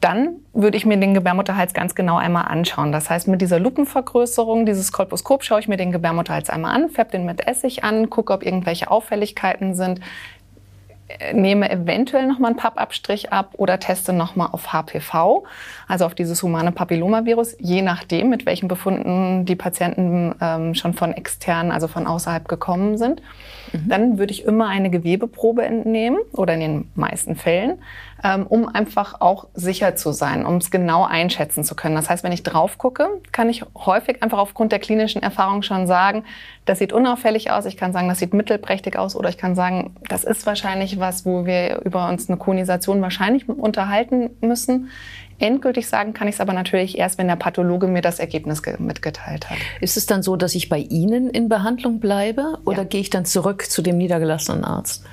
dann 0.00 0.36
würde 0.52 0.76
ich 0.76 0.86
mir 0.86 0.96
den 0.96 1.14
Gebärmutterhals 1.14 1.74
ganz 1.74 1.94
genau 1.94 2.16
einmal 2.16 2.44
anschauen. 2.44 2.92
Das 2.92 3.10
heißt, 3.10 3.28
mit 3.28 3.40
dieser 3.40 3.58
Lupenvergrößerung, 3.58 4.66
dieses 4.66 4.92
Kolposkop, 4.92 5.44
schaue 5.44 5.60
ich 5.60 5.68
mir 5.68 5.76
den 5.76 5.92
Gebärmutterhals 5.92 6.50
einmal 6.50 6.74
an, 6.74 6.88
färbe 6.88 7.12
den 7.12 7.24
mit 7.24 7.46
Essig 7.46 7.84
an, 7.84 8.10
gucke, 8.10 8.32
ob 8.32 8.44
irgendwelche 8.44 8.90
Auffälligkeiten 8.90 9.74
sind, 9.74 10.00
äh, 11.08 11.32
nehme 11.32 11.70
eventuell 11.70 12.26
nochmal 12.26 12.50
einen 12.50 12.58
Pappabstrich 12.58 13.32
ab 13.32 13.54
oder 13.56 13.80
teste 13.80 14.12
nochmal 14.12 14.50
auf 14.52 14.72
HPV, 14.72 15.44
also 15.86 16.04
auf 16.04 16.14
dieses 16.14 16.42
humane 16.42 16.70
Papillomavirus, 16.70 17.56
je 17.58 17.82
nachdem, 17.82 18.28
mit 18.28 18.46
welchen 18.46 18.68
Befunden 18.68 19.46
die 19.46 19.56
Patienten 19.56 20.34
ähm, 20.40 20.74
schon 20.74 20.92
von 20.92 21.12
extern, 21.12 21.72
also 21.72 21.88
von 21.88 22.06
außerhalb 22.06 22.46
gekommen 22.46 22.98
sind. 22.98 23.22
Mhm. 23.72 23.88
Dann 23.88 24.18
würde 24.18 24.32
ich 24.32 24.44
immer 24.44 24.68
eine 24.68 24.90
Gewebeprobe 24.90 25.64
entnehmen 25.64 26.18
oder 26.32 26.54
in 26.54 26.60
den 26.60 26.90
meisten 26.94 27.36
Fällen, 27.36 27.78
ähm, 28.22 28.46
um 28.46 28.68
einfach 28.68 29.20
auch 29.20 29.46
sicher 29.54 29.96
zu 29.96 30.12
sein, 30.12 30.44
um 30.44 30.56
es 30.56 30.70
genau 30.70 31.04
einschätzen 31.04 31.64
zu 31.64 31.74
können. 31.74 31.94
Das 31.94 32.10
heißt, 32.10 32.24
wenn 32.24 32.32
ich 32.32 32.42
drauf 32.42 32.78
gucke, 32.78 33.08
kann 33.32 33.48
ich 33.48 33.64
häufig 33.74 34.22
einfach 34.22 34.38
aufgrund 34.38 34.72
der 34.72 34.78
klinischen 34.78 35.22
Erfahrung 35.22 35.62
schon 35.62 35.86
sagen, 35.86 36.24
das 36.64 36.78
sieht 36.78 36.92
unauffällig 36.92 37.50
aus, 37.50 37.64
ich 37.64 37.76
kann 37.76 37.92
sagen, 37.92 38.08
das 38.08 38.18
sieht 38.18 38.34
mittelprächtig 38.34 38.98
aus 38.98 39.16
oder 39.16 39.28
ich 39.28 39.38
kann 39.38 39.54
sagen, 39.54 39.94
das 40.08 40.24
ist 40.24 40.46
wahrscheinlich 40.46 40.98
was, 40.98 41.24
wo 41.24 41.46
wir 41.46 41.80
über 41.84 42.08
uns 42.08 42.28
eine 42.28 42.38
Konisation 42.38 43.00
wahrscheinlich 43.00 43.48
unterhalten 43.48 44.30
müssen. 44.40 44.90
Endgültig 45.38 45.86
sagen 45.86 46.14
kann 46.14 46.26
ich 46.26 46.34
es 46.34 46.40
aber 46.40 46.52
natürlich 46.52 46.98
erst, 46.98 47.18
wenn 47.18 47.28
der 47.28 47.36
Pathologe 47.36 47.86
mir 47.86 48.02
das 48.02 48.18
Ergebnis 48.18 48.62
mitgeteilt 48.78 49.48
hat. 49.48 49.58
Ist 49.80 49.96
es 49.96 50.06
dann 50.06 50.22
so, 50.22 50.36
dass 50.36 50.54
ich 50.54 50.68
bei 50.68 50.78
Ihnen 50.78 51.30
in 51.30 51.48
Behandlung 51.48 52.00
bleibe 52.00 52.58
oder 52.64 52.78
ja. 52.78 52.84
gehe 52.84 53.00
ich 53.00 53.10
dann 53.10 53.24
zurück 53.24 53.70
zu 53.70 53.82
dem 53.82 53.98
niedergelassenen 53.98 54.64
Arzt? 54.64 55.04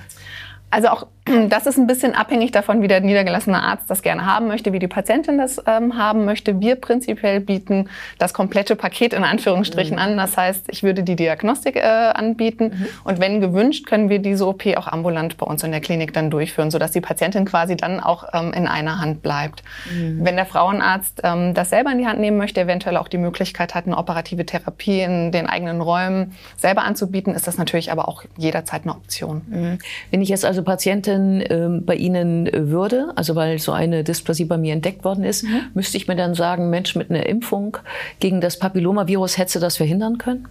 Also 0.71 0.89
auch 0.89 1.07
das 1.49 1.65
ist 1.65 1.77
ein 1.77 1.87
bisschen 1.87 2.13
abhängig 2.13 2.51
davon, 2.51 2.81
wie 2.81 2.87
der 2.87 3.01
niedergelassene 3.01 3.61
Arzt 3.61 3.89
das 3.89 4.01
gerne 4.01 4.25
haben 4.25 4.47
möchte, 4.47 4.73
wie 4.73 4.79
die 4.79 4.87
Patientin 4.87 5.37
das 5.37 5.61
ähm, 5.65 5.97
haben 5.97 6.25
möchte. 6.25 6.59
Wir 6.59 6.75
prinzipiell 6.75 7.39
bieten 7.39 7.89
das 8.19 8.33
komplette 8.33 8.75
Paket 8.75 9.13
in 9.13 9.23
Anführungsstrichen 9.23 9.95
mhm. 9.95 10.01
an. 10.01 10.17
Das 10.17 10.37
heißt, 10.37 10.67
ich 10.69 10.83
würde 10.83 11.03
die 11.03 11.15
Diagnostik 11.15 11.77
äh, 11.77 11.81
anbieten 11.81 12.65
mhm. 12.65 12.87
und 13.03 13.19
wenn 13.19 13.41
gewünscht, 13.41 13.87
können 13.87 14.09
wir 14.09 14.19
diese 14.19 14.45
OP 14.47 14.65
auch 14.77 14.87
ambulant 14.87 15.37
bei 15.37 15.45
uns 15.47 15.63
in 15.63 15.71
der 15.71 15.81
Klinik 15.81 16.13
dann 16.13 16.29
durchführen, 16.29 16.69
sodass 16.69 16.91
die 16.91 17.01
Patientin 17.01 17.45
quasi 17.45 17.75
dann 17.75 17.99
auch 17.99 18.25
ähm, 18.33 18.53
in 18.53 18.67
einer 18.67 18.99
Hand 18.99 19.23
bleibt. 19.23 19.63
Mhm. 19.91 20.23
Wenn 20.23 20.35
der 20.35 20.45
Frauenarzt 20.45 21.21
ähm, 21.23 21.55
das 21.55 21.71
selber 21.71 21.91
in 21.91 21.97
die 21.97 22.07
Hand 22.07 22.19
nehmen 22.19 22.37
möchte, 22.37 22.61
eventuell 22.61 22.97
auch 22.97 23.07
die 23.07 23.17
Möglichkeit 23.17 23.73
hat, 23.73 23.87
eine 23.87 23.97
operative 23.97 24.45
Therapie 24.45 25.01
in 25.01 25.31
den 25.31 25.47
eigenen 25.47 25.81
Räumen 25.81 26.35
selber 26.55 26.83
anzubieten, 26.83 27.33
ist 27.33 27.47
das 27.47 27.57
natürlich 27.57 27.91
aber 27.91 28.07
auch 28.07 28.23
jederzeit 28.37 28.83
eine 28.83 28.91
Option. 28.91 29.41
Mhm. 29.47 29.79
Wenn 30.11 30.21
ich 30.21 30.29
jetzt 30.29 30.45
also 30.45 30.61
Patientin 30.61 31.14
denn 31.15 31.43
ähm, 31.49 31.85
bei 31.85 31.95
Ihnen 31.95 32.47
äh, 32.47 32.69
würde, 32.69 33.11
also 33.15 33.35
weil 33.35 33.59
so 33.59 33.71
eine 33.71 34.03
Dysplasie 34.03 34.45
bei 34.45 34.57
mir 34.57 34.73
entdeckt 34.73 35.03
worden 35.03 35.23
ist, 35.23 35.43
mhm. 35.43 35.61
müsste 35.73 35.97
ich 35.97 36.07
mir 36.07 36.15
dann 36.15 36.35
sagen, 36.35 36.69
Mensch, 36.69 36.95
mit 36.95 37.09
einer 37.09 37.25
Impfung 37.25 37.77
gegen 38.19 38.41
das 38.41 38.59
Papillomavirus 38.59 39.37
hätte 39.37 39.59
das 39.59 39.77
verhindern 39.77 40.17
können? 40.17 40.47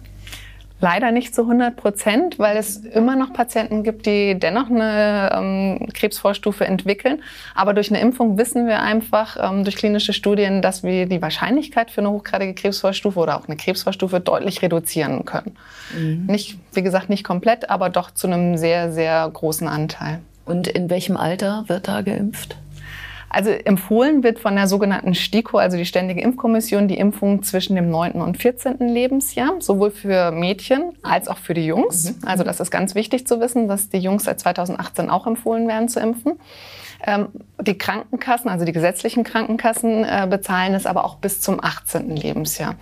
Leider 0.81 1.11
nicht 1.11 1.33
zu 1.33 1.43
100 1.43 1.77
Prozent, 1.77 2.37
weil 2.37 2.57
es 2.57 2.77
immer 2.77 3.15
noch 3.15 3.31
Patienten 3.31 3.83
gibt, 3.83 4.05
die 4.05 4.37
dennoch 4.37 4.69
eine 4.69 5.31
ähm, 5.33 5.87
Krebsvorstufe 5.93 6.65
entwickeln. 6.65 7.23
Aber 7.55 7.73
durch 7.73 7.89
eine 7.89 8.01
Impfung 8.01 8.37
wissen 8.37 8.67
wir 8.67 8.81
einfach 8.81 9.37
ähm, 9.41 9.63
durch 9.63 9.77
klinische 9.77 10.11
Studien, 10.11 10.61
dass 10.61 10.83
wir 10.83 11.05
die 11.05 11.21
Wahrscheinlichkeit 11.21 11.91
für 11.91 12.01
eine 12.01 12.11
hochgradige 12.11 12.53
Krebsvorstufe 12.53 13.17
oder 13.17 13.37
auch 13.39 13.47
eine 13.47 13.55
Krebsvorstufe 13.55 14.19
deutlich 14.19 14.61
reduzieren 14.61 15.23
können. 15.23 15.55
Mhm. 15.97 16.25
Nicht, 16.27 16.57
wie 16.73 16.83
gesagt, 16.83 17.09
nicht 17.09 17.23
komplett, 17.23 17.69
aber 17.69 17.89
doch 17.89 18.11
zu 18.11 18.27
einem 18.27 18.57
sehr, 18.57 18.91
sehr 18.91 19.29
großen 19.31 19.69
Anteil. 19.69 20.19
Und 20.45 20.67
in 20.67 20.89
welchem 20.89 21.17
Alter 21.17 21.65
wird 21.67 21.87
da 21.87 22.01
geimpft? 22.01 22.55
Also 23.35 23.49
empfohlen 23.49 24.23
wird 24.23 24.39
von 24.39 24.55
der 24.55 24.67
sogenannten 24.67 25.13
STIKO, 25.13 25.57
also 25.57 25.75
die 25.75 25.85
Ständige 25.85 26.21
Impfkommission, 26.21 26.87
die 26.87 26.97
Impfung 26.97 27.43
zwischen 27.43 27.75
dem 27.75 27.89
9. 27.89 28.21
und 28.21 28.37
14. 28.37 28.77
Lebensjahr, 28.79 29.55
sowohl 29.59 29.91
für 29.91 30.31
Mädchen 30.31 30.93
als 31.03 31.27
auch 31.27 31.37
für 31.37 31.53
die 31.53 31.65
Jungs. 31.65 32.11
Mhm. 32.11 32.27
Also 32.27 32.45
das 32.45 32.61
ist 32.61 32.71
ganz 32.71 32.95
wichtig 32.95 33.27
zu 33.27 33.41
wissen, 33.41 33.67
dass 33.67 33.89
die 33.89 33.97
Jungs 33.97 34.23
seit 34.23 34.39
2018 34.39 35.09
auch 35.09 35.27
empfohlen 35.27 35.67
werden 35.67 35.89
zu 35.89 35.99
impfen. 35.99 36.39
Ähm, 37.07 37.27
die 37.61 37.77
Krankenkassen, 37.77 38.49
also 38.49 38.65
die 38.65 38.71
gesetzlichen 38.71 39.23
Krankenkassen, 39.23 40.03
äh, 40.03 40.27
bezahlen 40.29 40.73
es 40.73 40.85
aber 40.85 41.05
auch 41.05 41.15
bis 41.15 41.39
zum 41.41 41.63
18. 41.63 42.15
Lebensjahr. 42.15 42.75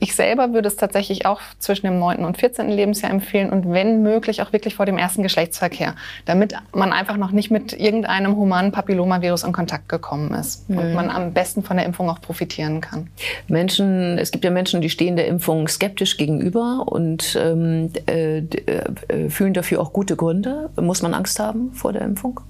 Ich 0.00 0.14
selber 0.14 0.52
würde 0.52 0.68
es 0.68 0.76
tatsächlich 0.76 1.26
auch 1.26 1.40
zwischen 1.58 1.86
dem 1.86 1.98
9. 1.98 2.24
und 2.24 2.38
14. 2.38 2.68
Lebensjahr 2.68 3.10
empfehlen 3.10 3.50
und 3.50 3.70
wenn 3.72 4.02
möglich 4.02 4.42
auch 4.42 4.52
wirklich 4.52 4.74
vor 4.74 4.86
dem 4.86 4.98
ersten 4.98 5.22
Geschlechtsverkehr, 5.22 5.94
damit 6.24 6.54
man 6.72 6.92
einfach 6.92 7.16
noch 7.16 7.30
nicht 7.30 7.50
mit 7.50 7.72
irgendeinem 7.72 8.36
humanen 8.36 8.70
Papillomavirus 8.70 9.44
in 9.44 9.52
Kontakt 9.52 9.88
gekommen 9.88 10.34
ist 10.34 10.68
mhm. 10.68 10.78
und 10.78 10.94
man 10.94 11.10
am 11.10 11.32
besten 11.32 11.62
von 11.62 11.76
der 11.76 11.86
Impfung 11.86 12.10
auch 12.10 12.20
profitieren 12.20 12.80
kann. 12.80 13.08
Menschen, 13.48 14.18
es 14.18 14.30
gibt 14.30 14.44
ja 14.44 14.50
Menschen, 14.50 14.80
die 14.80 14.90
stehen 14.90 15.16
der 15.16 15.26
Impfung 15.26 15.68
skeptisch 15.68 16.16
gegenüber 16.16 16.84
und 16.86 17.36
ähm, 17.40 17.90
äh, 18.06 18.38
äh, 18.38 19.30
fühlen 19.30 19.54
dafür 19.54 19.80
auch 19.80 19.92
gute 19.92 20.16
Gründe. 20.16 20.70
Muss 20.80 21.02
man 21.02 21.14
Angst 21.14 21.40
haben 21.40 21.72
vor 21.72 21.92
der 21.92 22.02
Impfung? 22.02 22.40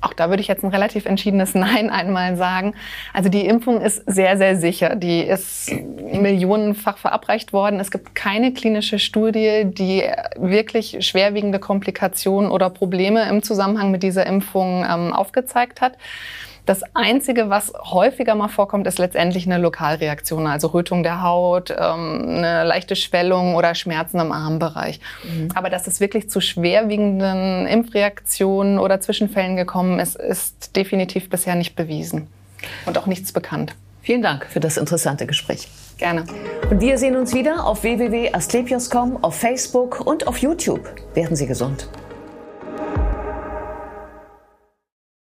Auch 0.00 0.12
da 0.12 0.28
würde 0.28 0.40
ich 0.40 0.48
jetzt 0.48 0.62
ein 0.62 0.70
relativ 0.70 1.06
entschiedenes 1.06 1.54
Nein 1.56 1.90
einmal 1.90 2.36
sagen. 2.36 2.74
Also 3.12 3.28
die 3.28 3.46
Impfung 3.46 3.80
ist 3.80 4.02
sehr, 4.06 4.36
sehr 4.36 4.56
sicher. 4.56 4.94
Die 4.94 5.20
ist 5.20 5.70
millionenfach 5.70 6.98
verabreicht 6.98 7.52
worden. 7.52 7.80
Es 7.80 7.90
gibt 7.90 8.14
keine 8.14 8.52
klinische 8.52 8.98
Studie, 8.98 9.64
die 9.64 10.02
wirklich 10.36 10.98
schwerwiegende 11.06 11.58
Komplikationen 11.58 12.50
oder 12.50 12.70
Probleme 12.70 13.28
im 13.28 13.42
Zusammenhang 13.42 13.90
mit 13.90 14.02
dieser 14.02 14.26
Impfung 14.26 14.84
ähm, 14.88 15.12
aufgezeigt 15.12 15.80
hat. 15.80 15.94
Das 16.66 16.82
Einzige, 16.94 17.48
was 17.48 17.72
häufiger 17.74 18.34
mal 18.34 18.48
vorkommt, 18.48 18.88
ist 18.88 18.98
letztendlich 18.98 19.46
eine 19.46 19.58
Lokalreaktion, 19.58 20.48
also 20.48 20.68
Rötung 20.68 21.04
der 21.04 21.22
Haut, 21.22 21.70
ähm, 21.70 22.24
eine 22.26 22.64
leichte 22.64 22.96
Schwellung 22.96 23.54
oder 23.54 23.76
Schmerzen 23.76 24.18
im 24.18 24.32
Armbereich. 24.32 24.98
Mhm. 25.22 25.48
Aber 25.54 25.70
dass 25.70 25.86
es 25.86 26.00
wirklich 26.00 26.28
zu 26.28 26.40
schwerwiegenden 26.40 27.68
Impfreaktionen 27.68 28.80
oder 28.80 29.00
Zwischenfällen 29.00 29.54
gekommen 29.54 30.00
ist, 30.00 30.16
ist 30.16 30.74
definitiv 30.74 31.30
bisher 31.30 31.54
nicht 31.54 31.76
bewiesen 31.76 32.26
und 32.84 32.98
auch 32.98 33.06
nichts 33.06 33.32
bekannt. 33.32 33.76
Vielen 34.02 34.22
Dank 34.22 34.46
für 34.46 34.60
das 34.60 34.76
interessante 34.76 35.26
Gespräch. 35.26 35.68
Gerne. 35.98 36.24
Und 36.68 36.80
wir 36.80 36.98
sehen 36.98 37.16
uns 37.16 37.32
wieder 37.32 37.64
auf 37.64 37.84
www.asklepios.com, 37.84 39.22
auf 39.22 39.36
Facebook 39.36 40.00
und 40.00 40.26
auf 40.26 40.38
YouTube. 40.38 40.88
Werden 41.14 41.36
Sie 41.36 41.46
gesund. 41.46 41.88